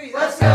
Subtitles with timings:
[0.00, 0.46] three, let's go!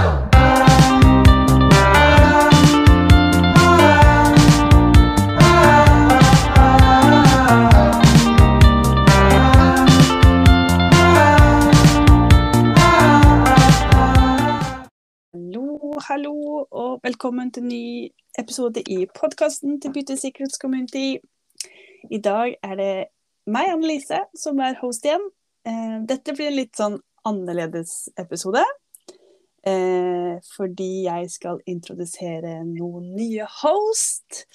[16.07, 21.17] Hallo, og velkommen til ny episode i podkasten til Beauty Secrets Community.
[22.11, 23.05] I dag er det
[23.47, 25.25] meg, Annelise, som er host igjen.
[25.67, 28.63] Eh, Dette blir en litt sånn annerledes episode.
[29.65, 34.45] Eh, Fordi jeg skal introdusere noen nye host.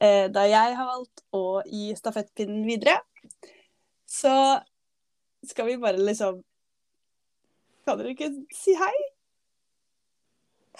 [0.00, 3.00] eh, Da jeg har valgt å gi stafettpinnen videre.
[4.06, 4.32] Så
[5.46, 6.42] skal vi bare liksom
[7.86, 8.96] Kan dere ikke si hei?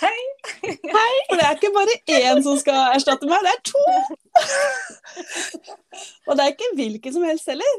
[0.01, 0.21] Hei!
[1.29, 3.83] For det er ikke bare én som skal erstatte meg, det er to!
[6.27, 7.75] Og det er ikke hvilken som helst heller.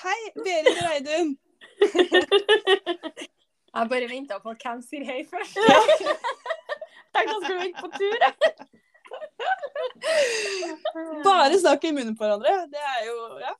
[0.00, 1.30] Hei, Berit Reidun.
[3.76, 5.56] Jeg bare venta på at hvem sier hei først.
[7.16, 8.20] Tenkte han skulle vente på tur.
[11.26, 12.54] Bare snakk i munnen på hverandre.
[12.72, 13.54] Det er jo Ja.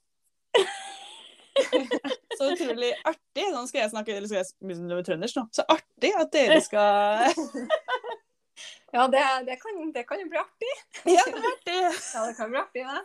[2.36, 3.44] Så utrolig artig.
[3.52, 5.44] Nå skal jeg snakke eller skal jeg begynne med trøndersk nå.
[5.56, 7.32] Så artig at dere skal
[8.94, 10.72] Ja, det, det, kan, det kan jo bli artig.
[11.04, 11.80] Ja, det blir artig.
[12.14, 13.02] Ja, det kan bli artig, det.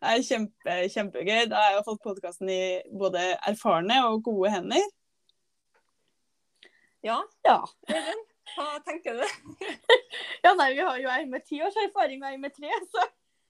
[0.00, 1.42] Det er kjempe, kjempegøy.
[1.50, 2.62] Da har jeg fått podkasten i
[2.96, 4.86] både erfarne og gode hender.
[7.06, 7.58] Ja, Ja.
[8.56, 9.22] Hva tenker du?
[10.44, 13.00] ja, nei, vi har jo ei med ti års erfaring og ei med tre, så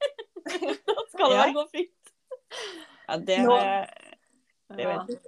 [0.87, 1.45] da skal det Ja.
[1.45, 2.05] vel gå fint.
[3.09, 3.87] Ja, det har jeg
[4.77, 5.19] Det vet jeg.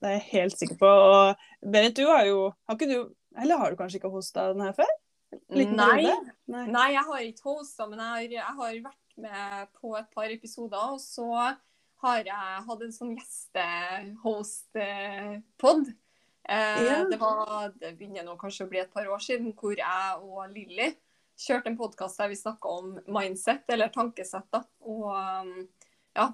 [0.00, 0.86] Det er jeg helt sikker på.
[0.86, 1.34] Og
[1.72, 2.98] Berit, du har jo Har ikke du
[3.40, 4.90] Eller har du kanskje ikke hosta den her før?
[5.50, 6.02] Liten Nei.
[6.46, 6.66] Nei.
[6.70, 10.24] nei, jeg har ikke hosta, men jeg har, jeg har vært med på et par
[10.32, 10.78] episoder.
[10.94, 11.26] Og så
[12.04, 15.82] har jeg hatt en sånn gjestehost-pod.
[16.48, 17.04] Eh, Ja.
[17.10, 20.50] det, var, det begynner nå kanskje å bli et par år siden, hvor jeg og
[20.54, 20.92] Lilly
[21.36, 24.46] kjørte en podkast der vi snakka om mindset, eller tankesett.
[24.54, 24.62] da.
[24.80, 25.68] Og um,
[26.16, 26.28] ja,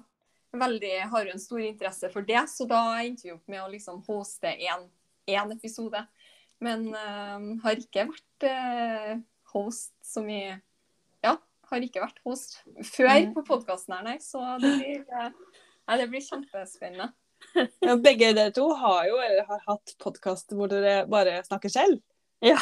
[0.53, 3.71] veldig, har jo en stor interesse for det, så da endte vi opp med å
[3.73, 6.05] liksom hoste én episode.
[6.63, 9.17] Men um, har ikke vært uh,
[9.55, 10.45] host som i
[11.23, 11.37] Ja,
[11.71, 12.61] har ikke vært host
[12.93, 13.33] før Mm.
[13.33, 14.17] på podkasten her, nei.
[14.23, 15.31] Så det blir, uh,
[15.89, 17.09] nei, det blir kjempespennende.
[17.85, 21.99] Ja, begge dere to har jo eller har hatt podkast hvor dere bare snakker selv.
[22.43, 22.57] Ja.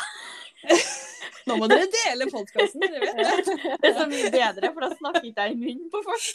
[1.50, 3.56] Nå må dere dele podkasten, dere vet det.
[3.82, 6.28] Det er så mye bedre, for da snakker ikke jeg i munnen på folk.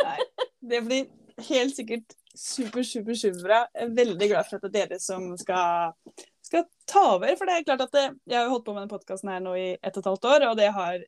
[0.00, 0.18] Nei,
[0.70, 1.08] det blir
[1.50, 3.64] helt sikkert super, super, superbra.
[3.74, 5.96] Jeg er veldig glad for at det er dere som skal,
[6.46, 7.32] skal ta over.
[7.38, 9.42] For det er klart at det, jeg har jo holdt på med denne podkasten her
[9.44, 11.00] nå i ett og et halvt år, og det har,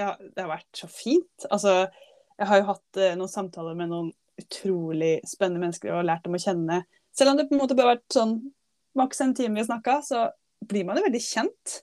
[0.00, 1.48] ja, det har vært så fint.
[1.50, 1.74] Altså,
[2.40, 6.38] jeg har jo hatt eh, noen samtaler med noen utrolig spennende mennesker og lært dem
[6.38, 6.80] å kjenne.
[7.16, 8.38] Selv om det på en måte bare har vært sånn
[8.96, 10.22] maks en time vi har snakka, så
[10.70, 11.76] blir man jo veldig kjent.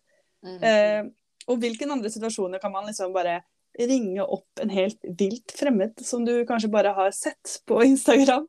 [0.47, 1.03] Eh,
[1.47, 3.41] og hvilken andre situasjoner kan man liksom bare
[3.78, 8.47] ringe opp en helt vilt fremmed som du kanskje bare har sett på Instagram,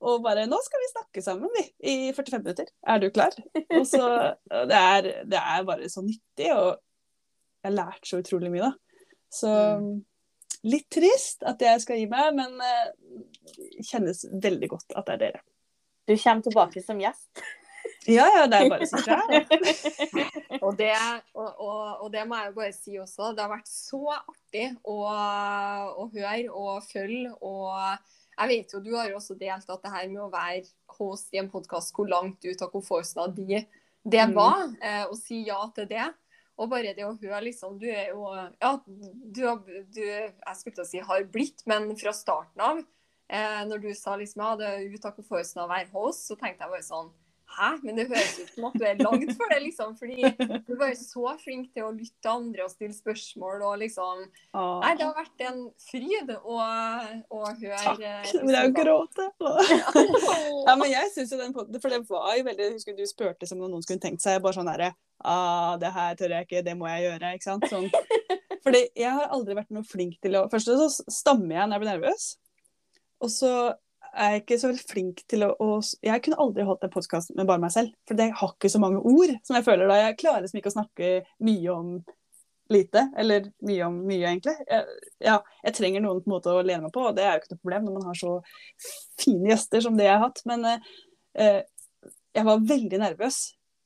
[0.00, 2.70] og bare 'Nå skal vi snakke sammen, vi, i 45 minutter.
[2.88, 3.36] Er du klar?'
[3.76, 4.04] Og så,
[4.48, 6.80] det, er, det er bare så nyttig, og
[7.60, 8.72] jeg har lært så utrolig mye, da.
[9.30, 9.50] Så
[10.66, 15.22] litt trist at jeg skal gi meg, men det kjennes veldig godt at det er
[15.24, 15.40] dere.
[16.08, 17.42] Du kommer tilbake som gjest.
[18.08, 19.18] Ja, ja, det er bare å si fra.
[20.66, 20.92] Og det,
[21.36, 23.30] og, og, og det må jeg jo bare si også.
[23.36, 27.32] Det har vært så artig å, å høre og følge.
[27.40, 27.76] Og
[28.36, 30.64] jeg vet jo du har jo også delt at det her med å være
[30.98, 33.60] host i en podkast, hvor langt ut av komfortsona di
[34.02, 34.34] det Mm.
[34.36, 34.66] var.
[34.80, 36.06] Eh, å si ja til det.
[36.60, 38.26] Og bare det å høre liksom Du er jo
[38.60, 39.42] Ja, du,
[39.94, 42.82] du Jeg skulle til å si har blitt, men fra starten av,
[43.32, 46.36] eh, når du sa liksom ja, det er ut av komfortsonen å være host, så
[46.36, 47.10] tenkte jeg bare sånn
[47.50, 47.70] Hæ?
[47.82, 49.94] Men det høres ut som at du er langt for det, liksom.
[49.98, 53.76] Fordi du er bare så flink til å lytte til andre og stille spørsmål og
[53.82, 58.02] liksom Åh, Nei, det har vært en fryd å, å høre Takk.
[58.04, 58.46] Liksom.
[58.46, 59.32] Men jeg gråter.
[59.40, 60.04] gråte.
[60.68, 63.60] Ja, men jeg synes jo den For det var jo veldig husker du spurte som
[63.60, 64.92] om noen skulle tenkt seg bare sånn derre
[65.24, 67.34] ah, Det her tør jeg ikke, det må jeg gjøre.
[67.36, 67.66] Ikke sant?
[67.70, 67.90] Sånn.
[68.64, 71.84] Fordi jeg har aldri vært noe flink til å Først så stammer jeg når jeg
[71.84, 72.26] blir nervøs.
[73.20, 73.52] Og så
[74.14, 77.34] er jeg ikke så veldig flink til å, å Jeg kunne aldri holdt en podkast
[77.36, 77.92] med bare meg selv.
[78.08, 79.98] For det har ikke så mange ord som jeg føler da.
[80.04, 81.12] Jeg klarer liksom ikke å snakke
[81.46, 81.92] mye om
[82.70, 83.04] lite.
[83.18, 84.56] Eller mye om mye, egentlig.
[84.70, 87.36] Jeg, ja, jeg trenger noen på en måte å lene meg på, og det er
[87.36, 88.34] jo ikke noe problem når man har så
[89.20, 90.42] fine gjester som det jeg har hatt.
[90.50, 90.90] Men eh,
[91.42, 93.40] eh, jeg var veldig nervøs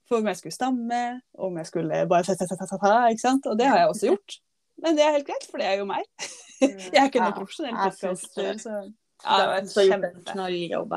[0.08, 1.04] for om jeg skulle stamme,
[1.40, 3.48] om jeg skulle bare ikke sant.
[3.48, 4.40] Og det har jeg også gjort.
[4.84, 6.04] Men det er helt greit, for det er jo meg.
[6.64, 8.58] Jeg er ikke noen profesjonell podkaster,
[9.24, 10.32] Ja, det var gjort en kjempe.
[10.32, 10.92] knalljobb,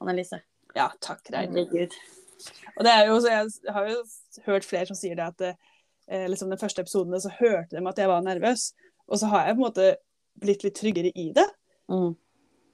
[0.00, 0.40] Annelise.
[0.76, 1.20] Ja, takk.
[1.32, 1.94] Herregud.
[2.76, 4.02] Og det er jo, så jeg har jo
[4.46, 7.98] hørt flere som sier det at eh, liksom den første episoden så hørte de at
[7.98, 8.72] jeg var nervøs.
[9.08, 9.88] Og så har jeg på en måte
[10.38, 11.46] blitt litt tryggere i det.
[11.90, 12.12] Mm.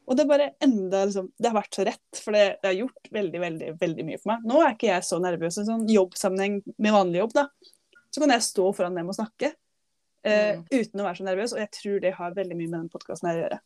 [0.05, 2.75] Og det er bare enda liksom, Det har vært så rett, for det, det har
[2.83, 4.43] gjort veldig veldig, veldig mye for meg.
[4.51, 7.33] Nå er ikke jeg så nervøs i sånn jobbsammenheng med vanlig jobb.
[7.39, 7.47] da.
[8.13, 9.55] Så kan jeg stå foran dem og snakke
[10.25, 10.67] eh, Mm.
[10.73, 11.53] uten å være så nervøs.
[11.57, 13.61] Og jeg tror det har veldig mye med den podkasten her å gjøre.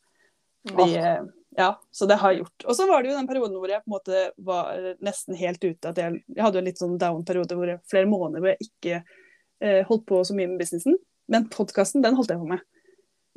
[0.67, 0.75] Mm.
[0.79, 1.21] Vi, eh,
[1.59, 2.65] ja, så det har jeg gjort.
[2.65, 5.63] Og så var det jo den perioden hvor jeg på en måte var nesten helt
[5.63, 5.91] ute.
[5.91, 8.69] At jeg, jeg hadde jo en litt sånn down-periode hvor jeg, flere måneder hvor jeg
[8.69, 10.99] ikke eh, holdt på så mye med businessen.
[11.29, 12.63] Men podkasten, den holdt jeg på med.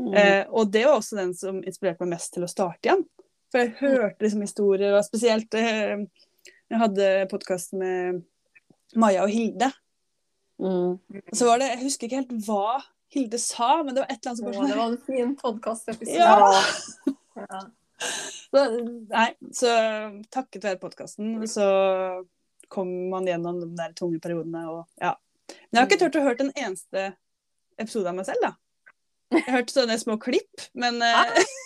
[0.03, 0.15] Mm.
[0.19, 3.05] Eh, og det var også den som inspirerte meg mest til å starte igjen.
[3.53, 5.99] For jeg hørte liksom historier, og spesielt eh,
[6.73, 8.23] Jeg hadde podkast med
[8.97, 9.69] Maja og Hilde.
[10.63, 10.97] Mm.
[11.35, 12.81] Så var det, Jeg husker ikke helt hva
[13.13, 15.33] Hilde sa, men det var et eller annet som var sånn det var en fin
[15.37, 16.19] podkastepisode.
[16.19, 17.17] Ja.
[17.37, 17.61] Ja.
[18.53, 18.63] Så,
[19.13, 19.73] nei, så
[20.35, 21.67] takket være podkasten så
[22.73, 24.65] kom man gjennom de der tunge periodene.
[24.73, 25.13] Og, ja.
[25.71, 27.05] Men jeg har ikke turt å høre en eneste
[27.81, 28.55] episode av meg selv, da.
[29.33, 31.27] Jeg har hørt sånne små klipp, men ja.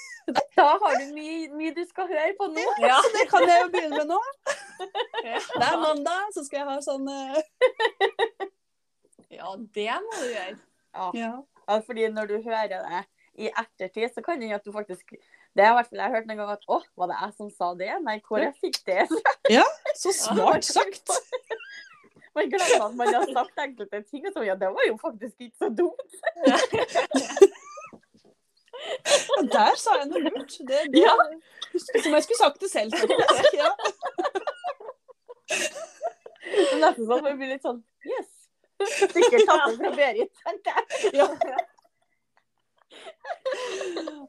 [0.56, 2.62] Da har du mye, mye du skal høre på nå.
[2.82, 2.96] Ja.
[2.99, 4.19] så det kan jeg jo begynne med nå.
[5.22, 7.37] Det er mandag, så skal jeg ha sånn eh,
[9.37, 10.56] ja, det må du gjøre.
[10.96, 11.10] Ja.
[11.14, 11.32] ja.
[11.66, 13.00] Ja, fordi når du hører det
[13.43, 15.10] i ettertid, så kan det hende at du faktisk
[15.56, 17.50] Det har i hvert fall jeg hørt en gang at Å, var det jeg som
[17.52, 17.90] sa det?
[18.04, 19.32] Nei, hvor jeg fikk det fra?
[20.02, 21.10] Så smart sagt!
[22.37, 25.46] Man glemmer at man har sagt enkelte ting, og så ja, det var jo faktisk
[25.46, 26.16] ikke så dumt.
[28.76, 30.52] Ja, der sa jeg noe lurt.
[30.69, 31.14] Det, det Ja.
[32.04, 32.92] som jeg skulle sagt det selv.
[32.92, 33.56] faktisk.
[33.56, 33.70] Ja.
[36.46, 38.28] Er nesten sånn man blir litt sånn Yes.
[39.00, 40.44] Sikkert tatt det fra Berit.
[41.16, 41.28] Ja.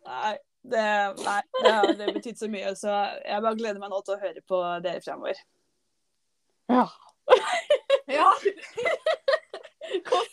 [0.08, 0.86] Nei, det,
[1.24, 2.94] nei, det har det betydd så mye, så
[3.24, 5.40] jeg bare gleder meg nå til å høre på dere fremover.
[6.72, 6.88] Ja.
[8.08, 8.30] Ja.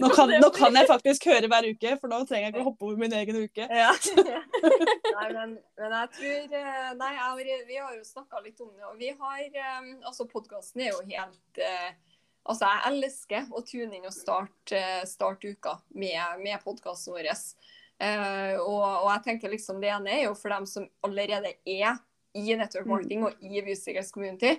[0.02, 2.68] Nå kan, nå kan jeg faktisk høre hver uke, for nå trenger jeg ikke å
[2.68, 3.66] hoppe over min egen uke.
[3.70, 3.92] Ja.
[5.14, 8.86] Nei, men, men jeg tror eh, Nei, jeg, vi har jo snakka litt om det,
[8.88, 11.94] og vi har eh, Altså, podkasten er jo helt eh,
[12.44, 17.30] Altså, jeg elsker å tune inn og starte, start uka med, med podkasten vår.
[17.32, 21.96] Eh, og, og jeg tenker liksom det ene er jo for dem som allerede er
[22.34, 24.56] i network marketing og i Viewsikkerhets community,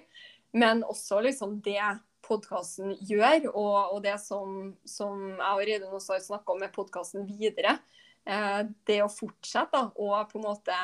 [0.56, 1.84] men også liksom det
[2.26, 6.74] podkasten gjør, og, og det som, som jeg og Reidun også har snakka om med
[6.74, 7.78] podkasten videre.
[8.26, 10.78] Eh, det å fortsette da, og på en måte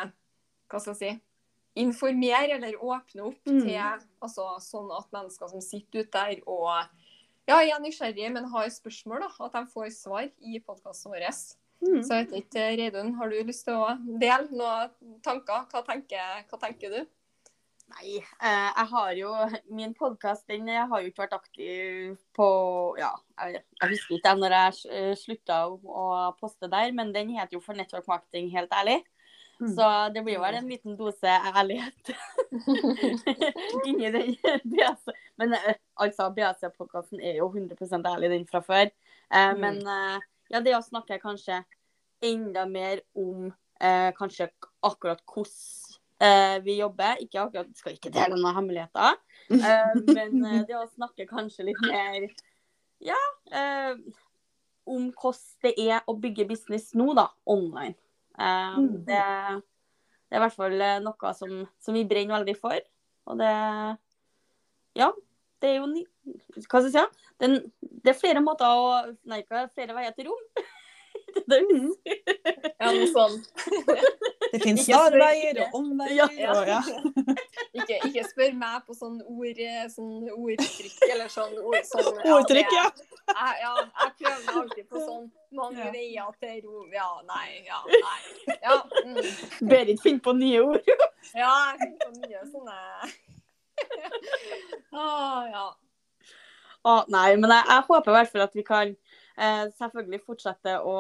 [0.72, 1.14] hva skal jeg si,
[1.76, 3.62] informere eller åpne opp Mm.
[3.62, 3.78] til
[4.22, 6.68] altså, sånn at mennesker som sitter ute der og
[7.48, 11.26] ja, er nysgjerrige, men har spørsmål, da, at de får svar i podkasten vår.
[11.82, 12.04] Mm.
[12.06, 15.66] Så jeg vet ikke, Reidun, har du lyst til å dele noen tanker?
[15.72, 17.08] Hva tenker, hva tenker du?
[17.92, 19.32] Nei, eh, jeg har jo
[19.76, 22.46] Min podkast den jeg har jo ikke vært aktiv på
[23.00, 23.10] Ja,
[23.42, 26.06] jeg, jeg husker ikke når jeg eh, slutta å,
[26.40, 29.02] poste der, men den heter jo For network marketing, helt ærlig.
[29.62, 29.76] Mm.
[29.78, 32.10] Så det blir vel en liten dose ærlighet
[33.88, 34.36] inni den
[34.66, 35.12] BAC.
[35.38, 38.90] Men eh, altså, BAC-podkasten er jo 100% ærlig, den fra før.
[38.90, 39.60] Eh, Mm.
[39.62, 40.20] Men eh,
[40.52, 41.62] ja, det å snakke kanskje
[42.22, 43.46] enda mer om
[43.80, 44.50] eh, kanskje
[44.84, 47.22] akkurat hvordan eh, vi jobber.
[47.24, 49.16] Ikke akkurat, skal ikke dele noen hemmeligheter,
[49.56, 52.28] eh, men det å snakke kanskje litt mer
[53.02, 53.18] ja,
[53.56, 53.96] eh,
[54.86, 57.96] om hvordan det er å bygge business nå, da, online.
[58.40, 59.06] Eh, Mm.
[59.06, 59.20] det,
[60.30, 62.80] det er i hvert fall eh, noe som, som vi brenner veldig for.
[63.28, 63.52] Og det
[64.96, 65.12] Ja,
[65.62, 65.88] det er jo.
[66.58, 67.62] Hva skal jeg si?
[68.02, 70.46] Det er flere måter å Nei, ikke flere veier til rom.
[71.50, 72.16] det er det.
[72.82, 73.38] Ja, noe sånn.
[74.52, 76.32] Det finnes Ikke snarveier og omveier.
[76.38, 76.56] Ja.
[76.56, 76.82] Og, ja.
[77.82, 79.60] Ikke, ikke spør meg på sånn, ord,
[79.94, 82.84] sånn ordtrykk eller sånn ord sånn, Ordtrykk, ja.
[83.32, 85.92] Jeg, ja, jeg prøver meg alltid på sånn mange Ja.
[85.94, 88.58] veier til ro Ja, nei, ja, nei.
[88.60, 88.76] Ja,
[89.08, 89.22] mm.
[89.72, 90.92] Berit finner på nye ord.
[91.32, 92.78] ja jeg finner på nye sånne
[94.92, 95.66] ah, ja.
[96.82, 99.01] Å, nei, men jeg, jeg håper i hvert fall at vi kan eh,
[99.38, 100.96] selvfølgelig fortsette å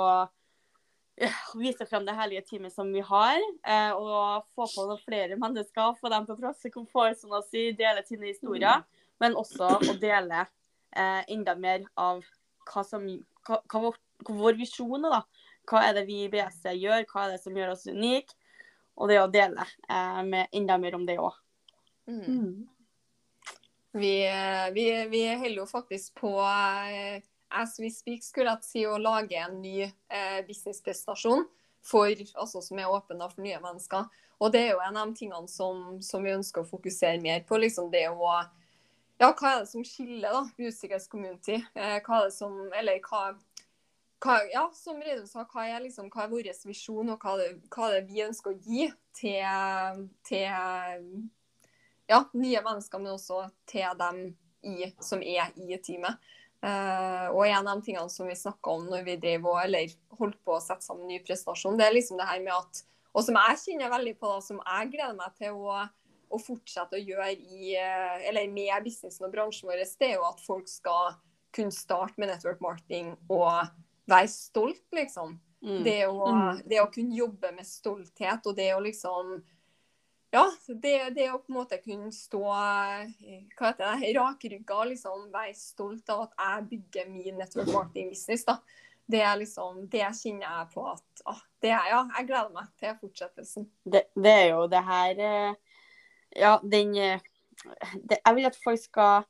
[1.18, 5.38] eh, vise frem det herlige teamet som vi har, eh, og få på noen flere
[5.40, 8.84] mennesker, få dem på plass i komfort, sånn og si, dele sine historier,
[9.22, 12.24] men også å dele eh, enda mer av
[12.72, 13.06] hva som
[13.48, 15.48] hva, hva vår, hva vår visjon er, da.
[15.70, 18.38] Hva er det vi i BSC gjør, hva er det som gjør oss unike?
[18.98, 21.38] Og det å dele eh, med enda mer om det òg.
[22.10, 22.68] Mm.
[23.92, 24.14] Vi,
[24.76, 29.38] vi, vi holder jo faktisk på eh, as we speak, skulle jeg si, å lage
[29.40, 31.46] en ny eh, businessprestasjon
[31.86, 34.10] for, altså, som er åpen for nye mennesker.
[34.42, 37.44] Og det er jo en av de tingene som, som vi ønsker å fokusere mer
[37.48, 37.60] på.
[37.62, 38.34] liksom det å
[39.22, 41.60] ja, hva er det som skiller da, usikkerhetscommunity?
[41.78, 43.36] Eh, hva er det som Eller hva,
[44.24, 47.44] hva Ja, som Reidun sa, hva er, liksom, hva er vår visjon, og hva er,
[47.44, 50.48] det, hva er det vi ønsker å gi til, til
[52.10, 54.24] ja, nye mennesker, men også til dem
[54.66, 56.18] i, som er i teamet.
[56.62, 59.90] Uh, og en av de tingene som vi snakka om når vi drev og, eller
[60.20, 63.26] holdt på å sette sammen ny prestasjon, det er liksom det her med at Og
[63.26, 65.80] som jeg kjenner veldig på, da, som jeg gleder meg til å,
[66.32, 70.28] å fortsette å gjøre i, uh, eller med businessen og bransjen vår, det er jo
[70.30, 71.18] at folk skal
[71.52, 73.74] kunne starte med network marketing og
[74.08, 75.40] være stolt, liksom.
[75.62, 75.82] Mm.
[75.86, 76.62] Det, å, mm.
[76.66, 79.36] det, å, kunne jobbe med stolthet og det å liksom
[80.32, 84.88] ja, det, det, å på en måte kunne stå eh, hva heter det, rakrygga og
[84.94, 88.62] liksom være stolt av at jeg bygger min network marketing business, da.
[89.12, 93.68] Det liksom, det kjenner jeg på at ah, det ja, jeg gleder meg til fortsettelsen.
[93.84, 95.78] Det, det er jo det her eh,
[96.40, 97.20] Ja, den eh,
[98.08, 99.28] Jeg vil at folk skal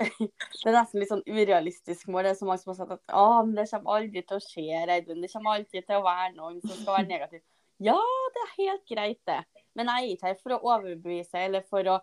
[0.00, 2.24] det er nesten litt sånn urealistisk mål.
[2.24, 4.44] Det er så mange som har sagt at ah, men det kommer aldri til å
[4.46, 5.20] skje, Reidun.
[5.20, 7.42] Det kommer alltid til å være noen som skal være negativ.
[7.84, 7.98] Ja,
[8.32, 9.42] det er helt greit, det.
[9.78, 12.00] Men jeg er ikke her for å overbevise eller for å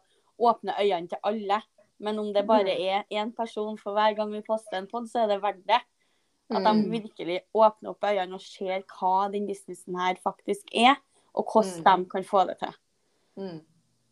[0.50, 1.62] åpne øynene til alle.
[2.03, 5.24] Men om det bare er én person for hver gang vi poster en pod, så
[5.24, 5.79] er det verdt det.
[6.47, 6.83] At de mm.
[6.93, 10.95] virkelig åpner opp øynene og ser hva den businessen her faktisk er,
[11.36, 12.05] og hvordan mm.
[12.05, 12.77] de kan få det til.
[13.38, 13.57] Mm.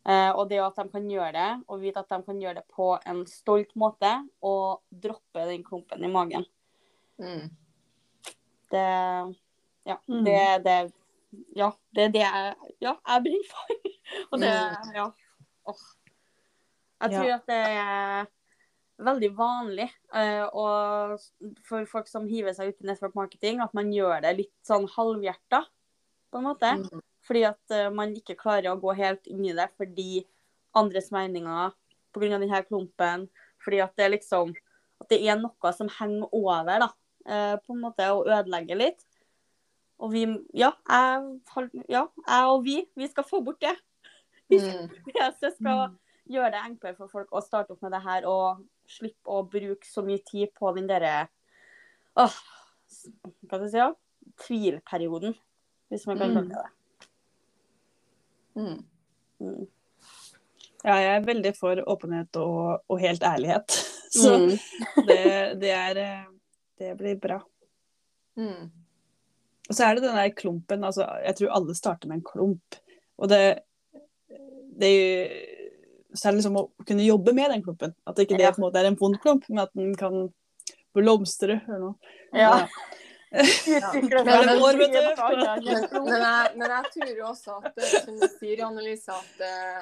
[0.06, 2.66] Uh, og det at de kan gjøre det, og vite at de kan gjøre det
[2.76, 4.12] på en stolt måte,
[4.44, 6.46] og droppe den klumpen i magen.
[7.18, 7.48] Mm.
[8.70, 8.86] Det
[9.86, 10.24] Ja, mm.
[10.26, 10.92] det, det
[11.56, 13.76] ja, det er det jeg, ja, jeg brenner for.
[14.30, 14.90] Og det mm.
[14.96, 15.06] Ja.
[15.66, 15.86] Oh.
[17.02, 17.36] Jeg tror ja.
[17.36, 18.28] at det er
[19.06, 21.16] veldig vanlig uh,
[21.66, 24.86] for folk som hiver seg ut i network marketing, at man gjør det litt sånn
[24.94, 25.64] halvhjerta,
[26.32, 26.70] på en måte.
[26.80, 27.02] Mm.
[27.26, 30.24] Fordi at uh, man ikke klarer å gå helt inn i det fordi
[30.76, 31.74] andres meninger
[32.16, 32.38] pga.
[32.38, 33.26] denne klumpen.
[33.64, 34.54] Fordi at det liksom
[34.96, 36.86] At det er noe som henger over, da.
[37.28, 39.02] Uh, på en måte, og ødelegger litt.
[39.98, 40.24] Og vi
[40.54, 41.38] Ja, jeg,
[41.88, 43.76] ja, jeg og vi, vi skal få bort det.
[44.46, 44.92] Mm.
[45.10, 45.94] jeg skal mm.
[46.30, 49.88] gjøre det enklere for folk å starte opp med det her og slippe å bruke
[49.90, 51.24] så mye tid på den derre
[52.14, 52.36] Åh,
[53.42, 53.80] hva skal jeg si?
[53.80, 53.88] Ja?
[54.44, 55.34] Tvilperioden,
[55.90, 57.10] hvis man kan kalle det det.
[58.56, 58.78] Mm.
[59.42, 59.66] Mm.
[60.86, 63.76] Ja, jeg er veldig for åpenhet og, og helt ærlighet.
[64.16, 64.50] Så mm.
[65.08, 65.22] det,
[65.60, 66.26] det, er eh,
[66.78, 67.40] Det blir bra.
[68.38, 68.70] Mm.
[69.66, 70.84] Og så er det den der klumpen.
[70.84, 72.80] altså Jeg tror alle starter med en klump.
[73.18, 73.42] Og det,
[74.78, 75.54] det er jo
[76.16, 77.94] så er det liksom å kunne jobbe med den klumpen.
[78.08, 80.28] At ikke det på en måte er en vond klump, men at den kan
[80.96, 82.14] blomstre eller noe.
[82.32, 82.52] Ja.
[82.56, 83.90] ja.
[83.92, 85.10] Men, år, men, jeg,
[86.56, 89.80] men, jeg, tror jo også at, eh, som du sier, Annelise, at eh,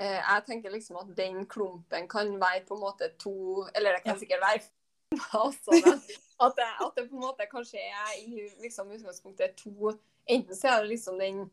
[0.00, 4.02] eh, jeg tenker liksom at den klumpen kan være på en måte to Eller det
[4.06, 4.64] kan sikkert være
[5.70, 6.00] men
[6.36, 9.94] at det, at det, på en måte kanskje er i liksom, utgangspunktet to
[10.26, 11.44] Enten så er det liksom den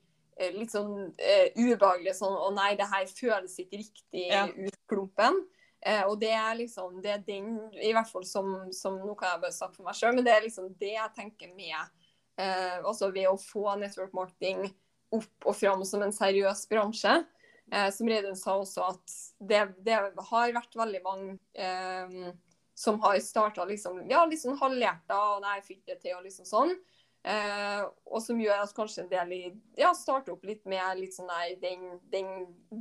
[0.41, 4.47] eh, litt sånn uh, ubehagelige sånn Å nei, det her føles ikke riktig ja.
[4.49, 5.37] ut klumpen.
[5.85, 9.35] Uh, og det er liksom det er den, i hvert fall som, som Nå kan
[9.35, 12.79] jeg bare snakke for meg sjøl, men det er liksom det jeg tenker med uh,
[12.81, 14.65] Altså ved å få network marketing
[15.13, 17.11] opp og fram som en seriøs bransje.
[17.93, 22.33] Som Reidun sa også, at det, det, har vært veldig mange
[22.83, 26.47] som har starta liksom, ja, litt sånn halvhjerta og nei, fikk det til og liksom
[26.47, 26.75] sånn.
[27.23, 29.43] Eh, og som gjør at kanskje en del i,
[29.79, 32.27] ja, starter opp litt med litt sånn nei, den, den,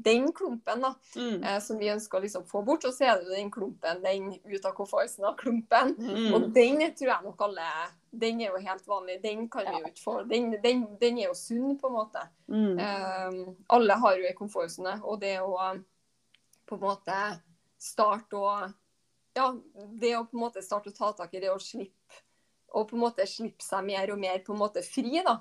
[0.02, 1.36] den klumpen da, mm.
[1.46, 2.88] eh, som vi ønsker å liksom få bort.
[2.88, 5.94] Og så er det den klumpen, den ut av komforten av klumpen.
[5.94, 6.34] Mm.
[6.34, 7.68] Og den tror jeg nok alle
[8.10, 9.20] Den er jo helt vanlig.
[9.22, 10.18] Den kan vi jo ikke få.
[10.28, 12.26] Den, den, den, er jo sunn, på en måte.
[12.50, 12.82] Mm.
[12.82, 13.40] Eh,
[13.78, 15.54] alle har jo en komfortsone, og det å
[16.66, 17.22] på en måte
[17.82, 18.50] starte å
[19.36, 19.48] ja,
[20.00, 22.22] det å på en måte starte å ta tak i det å slippe
[22.72, 25.38] og på en måte slippe seg mer og mer på en måte fri, da.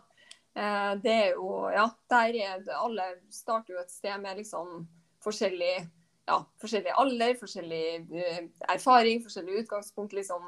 [0.52, 4.82] Eh, det er jo Ja, der er det Alle starter jo et sted med liksom
[5.24, 5.88] forskjellig
[6.28, 10.14] ja, forskjellig alder, forskjellig uh, erfaring, forskjellig utgangspunkt.
[10.14, 10.44] liksom,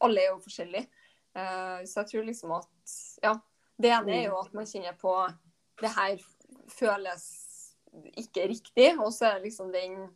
[0.00, 0.88] Alle er jo forskjellige.
[1.36, 3.34] Uh, så jeg tror liksom at ja,
[3.78, 5.14] Det ene er jo at man kjenner på
[5.80, 6.18] det her
[6.68, 7.24] føles
[8.20, 10.10] ikke riktig, og så er det liksom den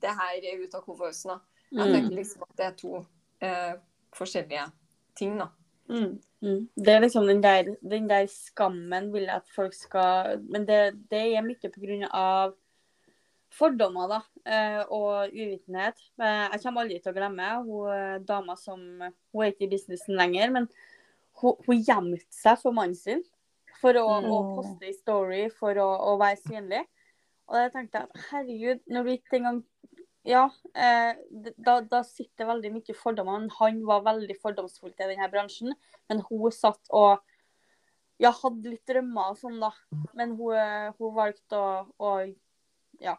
[0.00, 1.42] det her er ut av komfortsonen.
[1.72, 1.92] Jeg mm.
[1.94, 3.00] tenker liksom at det er to
[3.44, 3.72] eh,
[4.16, 4.66] forskjellige
[5.18, 5.48] ting, da.
[5.88, 6.18] Mm.
[6.42, 6.62] Mm.
[6.74, 10.96] Det er liksom den der, den der, skammen vil jeg at folk skal Men det,
[11.10, 12.52] det er mye pga.
[13.56, 15.94] fordommer da, eh, og uvitenhet.
[16.18, 18.80] Jeg kommer aldri til å glemme hun eh, dama som
[19.32, 20.68] Hun er ikke i businessen lenger, men
[21.40, 23.22] hun, hun gjemte seg for mannen sin
[23.80, 24.52] for å, å Mm.
[24.56, 26.84] poste i story for å, å være synlig.
[27.46, 29.64] Og jeg tenkte at herregud, når du ikke engang
[30.26, 31.12] Ja, eh,
[31.56, 33.46] da, da sitter veldig mye fordommer.
[33.60, 35.70] Han var veldig fordomsfull til denne bransjen,
[36.10, 37.20] men hun satt og
[38.18, 39.70] ja, hadde litt drømmer og sånn, da.
[40.18, 42.16] Men hun, eh, hun valgte å, å
[43.00, 43.16] ja,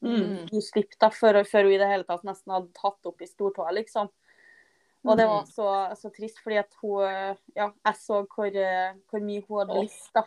[0.00, 0.46] Mm.
[0.48, 3.26] gi slipp da, før, før hun i det hele tatt nesten hadde tatt opp i
[3.28, 4.08] stortåa, liksom.
[5.04, 8.94] Og det var så, så trist, fordi at hun eh, Ja, jeg så hvor, eh,
[9.12, 10.24] hvor mye hun hadde lyst, da.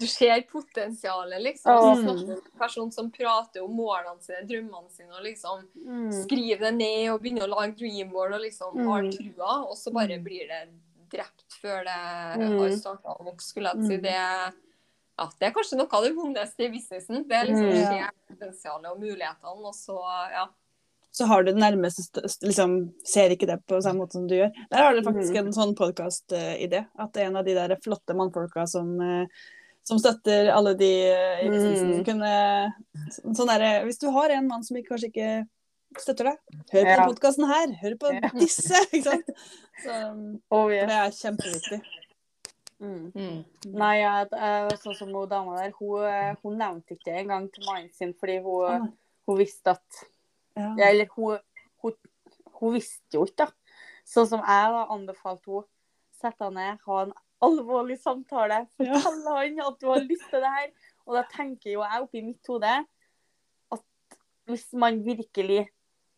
[0.00, 1.98] Du ser potensialet, liksom.
[2.00, 2.30] Mm.
[2.30, 6.12] En person som prater om målene sine, drømmene sine, og liksom Mm.
[6.24, 9.12] skriver det ned og begynner å lage dreamboard og liksom har Mm.
[9.12, 10.68] trua, og så bare blir det
[11.10, 12.58] drept før det Mm.
[12.58, 13.96] har starta å vokse, skulle jeg si.
[13.98, 14.02] Mm.
[14.02, 14.54] Det,
[15.18, 17.28] ja, det er kanskje noe av det vondeste i businessen.
[17.28, 18.08] Det er liksom Mm.
[18.08, 20.46] å potensialet og mulighetene, og så, ja.
[21.12, 24.28] Så har du det nærmeste st- st- liksom ser ikke det på samme måte som
[24.28, 24.52] du gjør.
[24.70, 25.46] Der har du faktisk Mm.
[25.46, 26.86] en sånn podkast-idé.
[26.96, 29.26] At det er en av de der flotte mannfolka som, eh,
[29.90, 31.94] som støtter alle de eh, i businessen.
[31.98, 32.34] som Kunne,
[33.34, 35.30] sånn der, hvis du har en mann som ikke, kanskje ikke
[35.98, 36.36] støtter deg,
[36.70, 36.84] hør på Ja.
[36.94, 37.72] denne podkasten her.
[37.82, 38.30] Hør på Ja.
[38.44, 38.84] disse!
[38.94, 39.32] Ikke sant?
[39.82, 39.96] Så,
[40.54, 40.86] Oh, yes.
[40.86, 41.80] det er kjempeviktig.
[42.80, 43.44] mm.
[43.76, 47.48] Nei, jeg, jeg, sånn som hun dama der, hun, eh, hun nevnte ikke det engang
[47.52, 48.86] til mannen sin, fordi hun, Ah.
[49.28, 50.04] hun visste at
[50.56, 50.74] Ja.
[50.78, 51.38] ja, Eller hun,
[51.82, 51.92] hun,
[52.60, 53.50] hun visste jo ikke, da.
[54.06, 55.64] Sånn som jeg da anbefalte henne.
[56.20, 58.66] sette deg ned, ha en alvorlig samtale.
[58.78, 58.98] Ja.
[59.00, 60.70] Fortell han at du har lyst til det her.
[61.06, 62.72] Og da tenker jo jeg oppi mitt hode
[63.72, 63.84] at
[64.50, 65.68] hvis man virkelig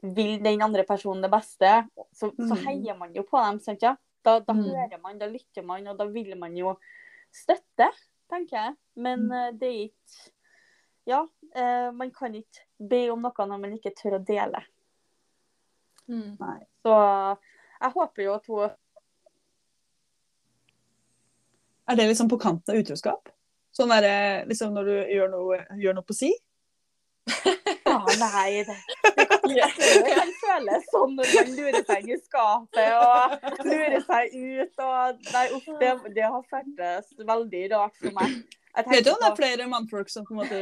[0.02, 1.68] vil den andre personen det beste,
[2.12, 2.64] så, så Mm.
[2.66, 3.94] heier man jo på dem, sant ja?
[4.24, 4.64] Da, da Mm.
[4.66, 6.76] hører man, da lytter man, og da vil man jo
[7.32, 7.88] støtte,
[8.30, 8.76] tenker jeg.
[8.96, 9.32] Men Mm.
[9.32, 10.30] eh, det er ikke
[11.06, 14.60] Ja, eh, man kan ikke be om noe når man ikke tør å dele.
[16.08, 16.36] Mm.
[16.82, 16.92] Så
[17.80, 18.70] jeg håper jo at hun
[21.90, 23.30] Er det liksom på kanten av utroskap?
[23.72, 26.30] Sånn der, liksom når du gjør noe, gjør noe på si?
[27.92, 28.76] Ja, nei, det,
[29.14, 34.82] det, kan, det føles sånn når man lurer seg i skapet og lurer seg ut
[34.86, 38.42] og Nei, uff, det, det har føltes veldig rart for meg.
[38.72, 40.60] Jeg Vet du om det er flere mannfolk som på en måte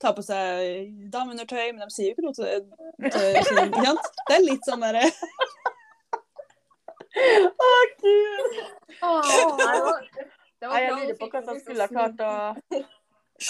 [0.00, 2.46] tar på seg dameundertøy, men de sier jo ikke noe til,
[3.04, 3.94] ikke?
[4.28, 5.04] Det er litt sånn derre
[7.12, 8.62] Å, Gud!
[9.04, 10.32] Åh,
[10.70, 12.24] nei, jeg lurer på hva hvordan det skulle ha klart å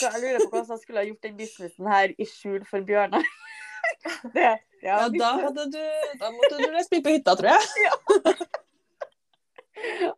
[0.00, 3.24] Jeg lurer på hvordan han skulle ha gjort den businessen her i skjul for Bjørnar.
[4.34, 5.82] Ja, Ja, da hadde du
[6.18, 7.62] Da måtte du reist mye på hytta, tror jeg.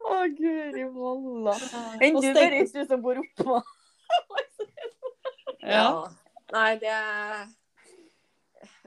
[0.05, 1.55] Å, guri malla.
[1.59, 1.79] snu.
[2.05, 3.55] Enn du, Berit, du som bor oppå.
[5.65, 6.05] Ja.
[6.53, 6.93] Nei, det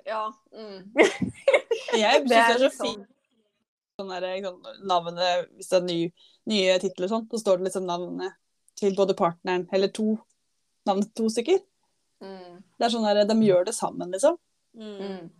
[0.06, 0.30] Ja.
[0.54, 0.84] Mm.
[0.96, 1.10] Jeg
[2.22, 3.08] syns det er så liksom- fint
[3.98, 4.52] sånn der,
[4.86, 6.00] navnet Hvis det er ny,
[6.52, 8.38] nye titler og sånn, så står det liksom navnet
[8.78, 10.12] til både partneren eller to.
[10.86, 11.64] Navnet til to stykker.
[12.22, 12.60] Mm.
[12.78, 14.38] Det er sånn der, De gjør det sammen, liksom.
[14.78, 15.32] Mm.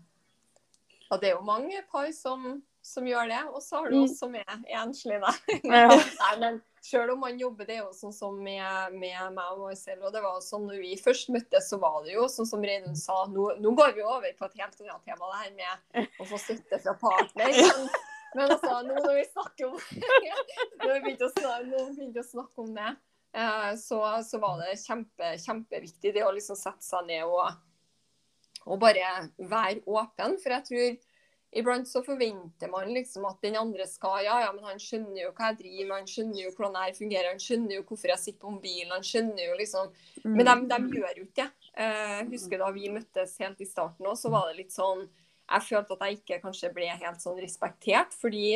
[1.12, 4.08] Og det er jo mange par som, som gjør det, og så har du Mm.
[4.08, 5.60] oss som er enslige, nei.
[5.72, 9.68] Nei men selv om man jobber, det er jo sånn som med, med meg og
[9.68, 12.66] Marcel, og det var sånn når vi først møttes, så var det jo sånn som
[12.66, 16.12] Reidun sa, nå, nå går vi over på et helt annet tema, det her med
[16.20, 17.54] å få støtte fra partner.
[17.54, 17.90] Men,
[18.36, 19.78] men altså, nå når vi snakker om
[20.84, 22.92] Når vi begynte å snakke, nå begynte å snakke om det,
[23.40, 27.52] eh, så, så var det kjempe, kjempeviktig det å liksom sette seg ned og,
[28.68, 30.38] og bare være åpen.
[30.44, 30.98] For jeg tror
[31.58, 35.30] iblant så forventer man liksom at den andre skal Ja, ja, men han skjønner jo
[35.32, 38.24] hva jeg driver med, han skjønner jo hvordan her fungerer, han skjønner jo hvorfor jeg
[38.26, 39.94] sitter på mobilen, han skjønner jo liksom
[40.28, 41.72] Men de, de gjør jo ikke det.
[41.80, 45.08] Eh, Jeg husker da vi møttes helt i starten òg, så var det litt sånn
[45.50, 48.48] Jeg følte at jeg ikke kanskje ble helt sånn respektert, fordi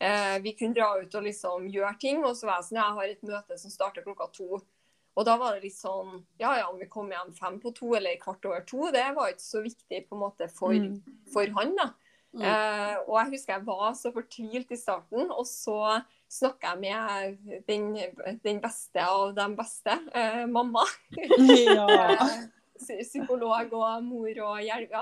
[0.00, 2.96] eh, vi kunne dra ut og liksom gjøre ting, og så var jeg sånn Jeg
[2.98, 4.62] har et møte som starter klokka to.
[5.12, 7.90] Og da var det litt sånn Ja ja, om vi kom hjem fem på to
[7.98, 11.02] eller kvart over to, det var ikke så viktig på en måte for, Mm.
[11.34, 11.90] for han, da.
[12.32, 12.46] Mm.
[12.48, 16.00] Eh, og jeg husker jeg var så fortvilt i starten, og så
[16.32, 17.90] snakka jeg med den,
[18.40, 20.86] den beste av de beste, eh, mamma.
[21.76, 22.16] Ja.
[22.82, 24.96] Psykolog og mor og hjelp.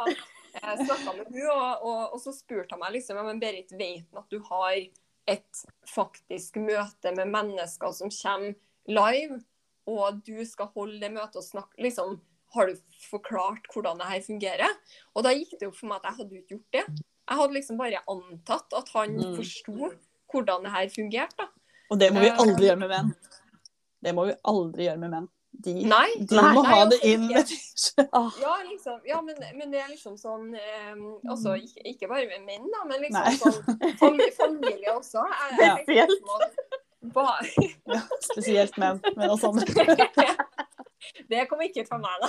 [0.54, 4.06] Jeg snakka med hun, og, og, og så spurte hun meg liksom, men Berit, vet
[4.10, 4.80] du at du har
[5.30, 8.54] et faktisk møte med mennesker som kommer
[8.90, 9.40] live,
[9.86, 12.18] og du skal holde det møtet og snakke liksom,
[12.50, 12.74] Har du
[13.06, 14.72] forklart hvordan det her fungerer?
[15.14, 16.82] Og da gikk det opp for meg at jeg hadde ikke gjort det.
[17.30, 19.36] Jeg hadde liksom bare antatt at han Mm.
[19.36, 19.92] forsto
[20.32, 21.36] hvordan det her fungerte.
[21.38, 21.46] da.
[21.92, 23.12] Og det må vi aldri gjøre med menn.
[24.02, 25.28] Det må vi aldri gjøre med menn.
[25.50, 27.34] De, Nei, de nei, må nei, ha det altså inn ikke.
[27.34, 28.04] med tisje.
[28.40, 30.94] Ja, liksom, ja men, men det er liksom sånn eh,
[31.28, 33.24] også, ikke, ikke bare med menn, da, men Nei.
[33.34, 35.24] liksom sånn familie, familie også.
[35.58, 36.78] Jeg, jeg liksom at
[37.14, 37.48] Bare
[37.88, 40.44] Ja, spesielt menn, men også andre.
[41.30, 42.28] Det kom ikke fra meg, da.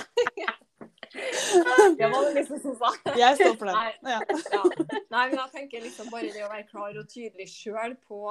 [1.12, 2.90] Det var det liksom som sa.
[3.18, 3.90] Jeg står for Nei.
[4.00, 4.12] den.
[4.14, 4.20] Ja.
[4.56, 4.62] Ja.
[5.12, 8.22] Nei, men jeg tenker liksom bare det å være klar og tydelig sjøl på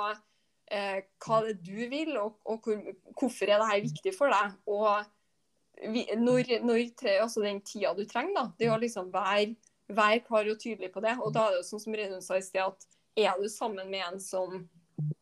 [0.71, 2.79] eh, hva det er du vil, og, og hvor,
[3.19, 4.55] hvorfor er dette viktig for deg.
[4.71, 9.11] Og vi, når, når tre, altså den tida du trenger, da, det er å liksom
[9.13, 9.53] være,
[9.91, 11.17] være klar og tydelig på det.
[11.19, 12.87] Og da er det jo sånn som Reidun sa i sted, at
[13.21, 14.61] er du sammen med en som,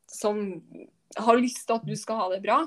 [0.09, 0.43] som
[1.17, 2.61] har lyst til at du skal ha det bra,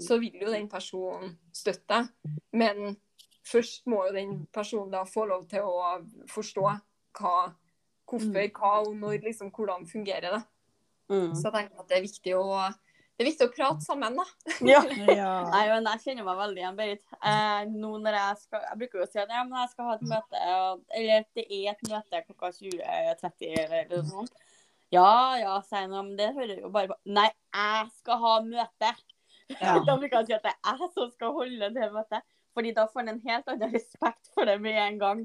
[0.00, 2.36] så vil jo den personen støtte deg.
[2.52, 2.94] Men
[3.48, 5.96] først må jo den personen da få lov til å
[6.30, 6.66] forstå
[7.18, 7.34] hva,
[8.10, 10.42] hvorfor, hva og når, liksom, hvordan fungerer det.
[11.10, 11.34] Mm.
[11.34, 12.44] Så jeg tenker at det er viktig å,
[13.18, 14.26] det er viktig å prate sammen, da.
[14.64, 14.82] Ja.
[15.20, 15.32] Ja.
[15.54, 17.02] Nei, men jeg kjenner meg veldig igjen, Berit.
[17.18, 19.90] Eh, nå når jeg skal Jeg bruker jo å si at ja, men jeg skal
[19.90, 20.44] ha et møte,
[21.00, 24.46] eller det er et møte klokka 20.30 eller noe sånt.
[24.90, 28.94] Ja ja, sier han, men det hører jo bare på Nei, jeg skal ha møte.
[29.58, 29.76] Ja.
[29.86, 32.26] Da bruker jeg å si at det er jeg som skal holde det møtet.
[32.54, 35.20] Fordi da får han en helt annen respekt for det med en gang.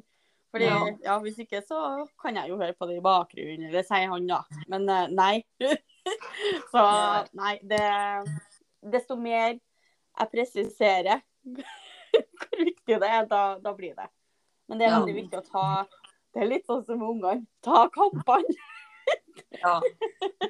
[0.55, 0.79] Fordi, Ja.
[1.03, 1.15] ja.
[1.19, 1.79] Hvis ikke så
[2.21, 4.41] kan jeg jo høre på det i bakgrunnen, eller sier han da.
[4.71, 5.43] Men eh, nei.
[6.71, 6.83] så
[7.35, 7.81] nei, det
[8.85, 14.05] Desto mer jeg presiserer hvor viktig det er, da, da blir det.
[14.69, 14.99] Men det er Ja.
[15.01, 15.65] veldig viktig å ta
[16.33, 17.45] Det er litt sånn som med ungene.
[17.63, 18.55] Ta kampene.
[19.59, 19.79] Ja.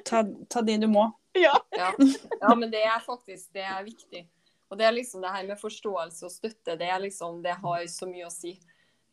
[0.06, 1.08] Ta, ta de du må.
[1.36, 1.52] Ja.
[1.76, 1.90] Ja.
[2.40, 4.22] ja, men det er faktisk det er viktig.
[4.70, 7.84] Og det er liksom det her med forståelse og støtte, det er liksom, det har
[7.92, 8.56] så mye å si.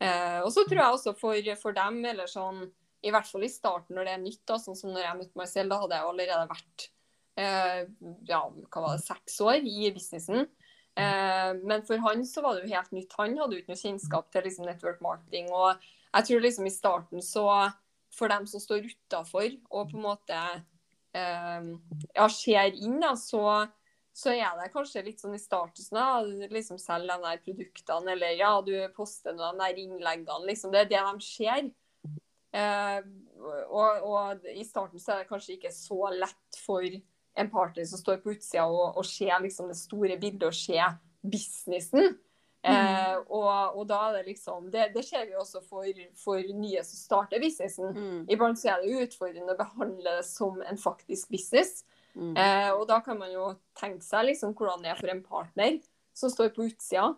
[0.02, 2.64] Eh, og så tror jeg også for, for dem, eller sånn,
[3.04, 5.40] i hvert fall i starten når det er nytt, da, sånn som når jeg møtte
[5.40, 6.86] meg selv, da hadde jeg allerede vært
[7.40, 7.80] eh,
[8.30, 10.48] ja, hva var det, seks år i businessen.
[10.94, 13.16] Eh, men for han så var det jo helt nytt.
[13.18, 15.50] Han hadde jo ikke noe kjennskap til liksom, network marketing.
[15.52, 15.82] Og
[16.14, 17.46] jeg tror liksom i starten så,
[18.14, 20.42] for dem som står utafor og på en måte
[21.16, 21.72] eh,
[22.14, 23.66] ja, ser inn, da, så,
[24.14, 26.20] så er det kanskje litt sånn i starten da,
[26.52, 30.70] liksom selger de der produktene, eller ja, du poster noen av de der innleggene, liksom.
[30.70, 31.72] Det er det de ser.
[32.54, 33.00] Eh,
[33.66, 36.86] og, og i starten så er det kanskje ikke så lett for
[37.34, 40.94] en partner som står på utsida og, og ser liksom det store bildet og ser
[41.24, 42.14] businessen.
[42.64, 45.84] Eh, og, og da er det liksom Det, det ser vi også for,
[46.16, 47.90] for nye som starter businessen.
[47.92, 48.22] Mm.
[48.32, 51.82] Iblant så er det utfordrende å behandle det som en faktisk business.
[52.14, 52.36] Mm.
[52.38, 53.48] Eh, og da kan man jo
[53.78, 55.78] tenke seg liksom hvordan det er for en partner
[56.14, 57.08] som står på utsida,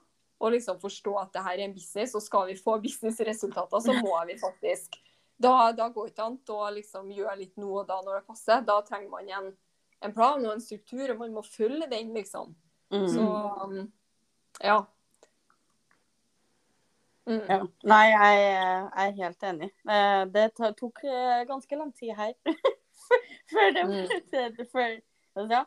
[0.41, 3.97] og liksom forstå at det her er en business, og skal vi få businessresultater, så
[4.01, 5.03] må vi faktisk
[5.37, 8.29] Da, da går det ikke an å liksom gjøre litt nå og da når det
[8.29, 8.63] passer.
[8.65, 9.51] Da trenger man en,
[10.01, 12.55] en plan og en struktur, og man må følge den, liksom.
[12.89, 13.05] Mm.
[13.13, 13.27] Så
[14.65, 14.79] ja.
[17.29, 17.43] Mm.
[17.51, 17.59] Ja.
[17.85, 19.71] Nei, jeg, jeg er helt enig.
[19.85, 22.33] Eh, Det tok eh, ganske lang tid her
[23.53, 24.66] før, de, Mm.
[24.73, 24.97] før,
[25.37, 25.64] altså,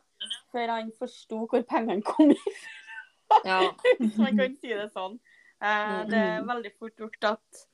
[0.51, 3.59] før han forsto hvor pengene kom fra, ja.
[3.99, 5.19] hvis man kan si det sånn.
[5.61, 6.09] Eh, Mm.
[6.09, 7.65] Det er veldig fort gjort at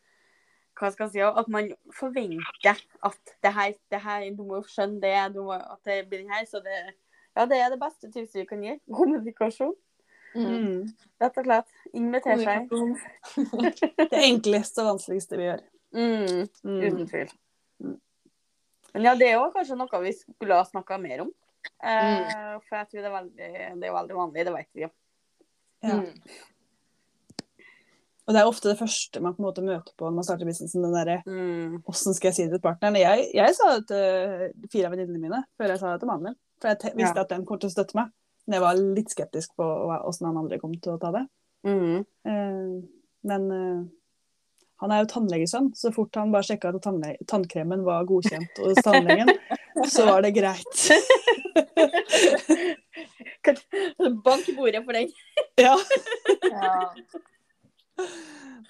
[0.75, 4.99] hva skal jeg si, at man forventer at det her, det her du må skjønne
[4.99, 6.43] det, du må, at det blir den her.
[6.49, 6.73] Så det,
[7.37, 8.73] ja, det er det beste tipset vi kan gi.
[8.91, 9.75] Kommunikasjon,
[10.35, 10.43] Mm.
[10.51, 10.87] Mm.
[11.21, 11.69] rett og slett.
[11.95, 12.65] Inviter seg.
[14.11, 15.61] Det enkleste og vanskeligste vi gjør.
[15.95, 16.41] Mm.
[16.67, 16.81] Mm.
[16.83, 17.31] Uten tvil.
[18.95, 21.31] Men ja, det er jo kanskje noe vi skulle ha snakka mer om.
[21.83, 23.49] Eh, For jeg tror det er veldig,
[23.81, 24.91] det er veldig vanlig, det vet vi jo.
[25.83, 25.97] Ja.
[25.99, 26.13] Mm.
[28.25, 30.47] Og det er ofte det første man på en måte møter på når man starter
[30.49, 30.81] businessen.
[30.81, 31.81] den der, Mm.
[31.85, 32.95] Hvordan skal jeg si det til partneren?
[32.97, 36.23] Jeg, jeg sa det til fire av venninnene mine før jeg sa det til mannen
[36.31, 36.35] min.
[36.61, 37.21] For jeg te- visste Ja.
[37.21, 38.09] at den kom til å støtte meg.
[38.47, 39.65] Men jeg var litt skeptisk på
[40.07, 41.27] åssen han andre kom til å ta det.
[41.65, 42.05] Mm.
[42.25, 42.81] Eh,
[43.23, 43.85] men eh,
[44.85, 46.85] han er jo tannlegesønn, så fort han bare sjekka at
[47.29, 49.29] tannkremen var godkjent hos tannlegen,
[49.89, 50.75] så var det greit.
[54.25, 55.07] Bank i bordet for den.
[55.65, 55.75] ja.
[56.49, 56.75] Ja.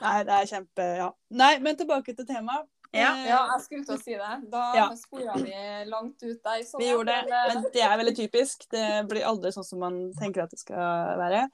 [0.02, 1.10] Nei, det er kjempe Ja.
[1.34, 2.68] Nei, men tilbake til temaet.
[2.96, 3.10] Ja.
[3.16, 4.34] Eh, Ja, jeg skulle til å si det.
[4.52, 4.86] Da Ja.
[5.00, 5.54] spora vi
[5.90, 6.62] langt ut der.
[6.68, 7.24] sånn Vi gjorde det,
[7.54, 8.68] men, det er veldig typisk.
[8.72, 11.48] Det blir aldri sånn som man tenker at det skal være.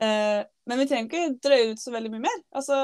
[0.00, 2.38] Eh, men vi trenger ikke drøye ut så veldig mye mer.
[2.54, 2.74] Altså,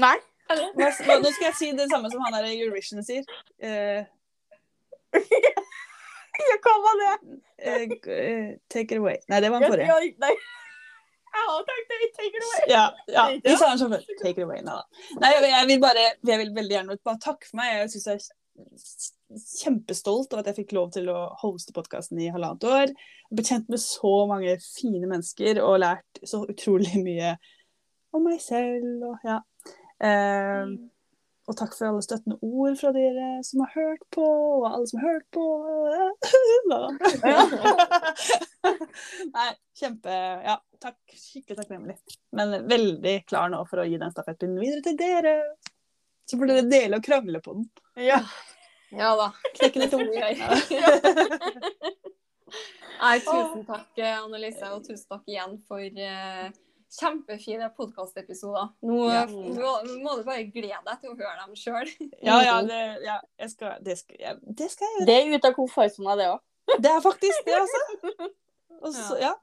[0.00, 0.16] Nei.
[0.80, 3.26] nå skal jeg si det samme som han der i Eurovision sier.
[3.62, 4.02] Uh,
[6.40, 7.14] Ja, hva var det?
[7.58, 7.82] eh,
[8.16, 9.18] eh, take it away.
[9.28, 9.86] Nei, det var den forrige.
[9.90, 10.32] Ja, Nei.
[11.30, 12.10] Jeg har tenkt det.
[12.16, 12.62] Take it away.
[12.70, 13.24] Ja, ja.
[13.44, 14.04] Vi sa den før.
[14.22, 14.62] Take it away.
[14.66, 15.06] Nei da.
[15.22, 17.74] Nei, jeg, vil bare Jeg vil veldig gjerne bare takke for meg.
[17.76, 22.32] Jeg syns jeg er kjempestolt av at jeg fikk lov til å hoste podkasten i
[22.32, 22.94] halvannet år.
[23.30, 27.36] Blitt kjent med så mange fine mennesker og lært så utrolig mye
[28.16, 29.38] om meg selv og ja.
[30.00, 30.72] Eh,
[31.50, 35.00] Og takk for alle støttende ord fra dere som har hørt på, og alle som
[35.02, 35.44] har hørt på.
[39.34, 39.48] Nei,
[39.80, 40.14] kjempe
[40.46, 40.98] Ja, takk.
[41.10, 41.96] Skikkelig takknemlig.
[42.38, 45.34] Men veldig klar nå for å gi den stafettpinnen videre til dere.
[46.30, 47.66] Så får dere dele og krangle på den.
[47.98, 48.20] Ja.
[48.94, 49.32] Ja da.
[49.58, 49.98] Knekke litt i to.
[53.00, 56.50] Nei, tusen takk, Annelise, og tusen takk igjen for uh,
[56.90, 58.68] kjempefine podkastepisoder.
[58.82, 59.24] Nå, Ja.
[59.30, 61.88] nå må du bare glede deg til å høre dem sjøl.
[62.26, 65.06] Ja, ja, det, ja jeg skal, det, skal, ja, det skal jeg gjøre.
[65.10, 66.40] Det er ute av komfortsona, det òg.
[66.80, 68.30] Det er faktisk det, altså.
[68.80, 69.34] Også, ja,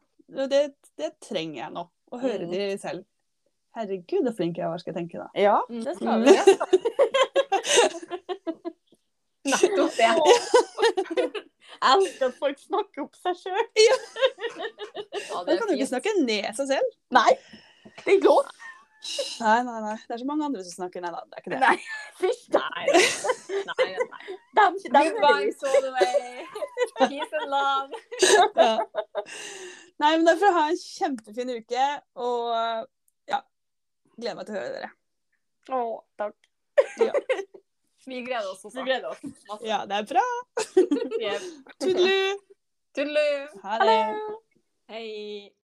[0.52, 0.64] det,
[1.00, 1.88] det trenger jeg nå.
[2.12, 2.52] Å høre Mm.
[2.52, 3.04] de selv.
[3.78, 5.28] Herregud, så flink jeg var, skal jeg tenke da.
[5.38, 5.84] Ja, Mm.
[5.84, 6.32] det skal vi.
[9.48, 10.10] Nettopp det.
[11.78, 13.66] Jeg elsker at folk snakker opp seg sjøl.
[13.88, 16.96] Ja, Da kan du ikke snakke ned seg selv.
[17.14, 17.32] Nei,
[18.00, 18.50] det er ikke lov.
[19.40, 19.96] Nei, nei, nei.
[20.08, 21.22] Det er så mange andre som snakker ned, da.
[21.30, 21.60] Det er ikke det.
[21.64, 21.78] Nei,
[22.22, 22.48] fysj.
[22.56, 22.86] Nei,
[23.70, 24.38] nei, nei.
[24.58, 26.46] Dem, dem all the way.
[26.98, 28.02] Peace and love.
[28.58, 28.74] Ja.
[30.02, 31.86] Nei, men derfor ha en kjempefin uke,
[32.22, 32.52] og
[33.32, 33.40] ja,
[34.18, 34.92] gleder meg til å høre dere.
[35.78, 35.84] Å,
[36.22, 36.38] takk.
[38.12, 38.78] Vi gleder oss også.
[38.80, 39.24] Vi gleder oss.
[39.50, 39.66] masse.
[39.68, 40.26] Ja, det er bra.
[41.84, 42.38] Tudelu.
[42.96, 43.48] Tudelu.
[43.64, 43.98] Ha det.
[44.90, 45.57] Hei.